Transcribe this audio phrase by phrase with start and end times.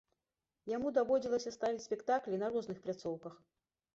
[0.75, 3.37] Яму даводзілася ставіць спектаклі на розных пляцоўках.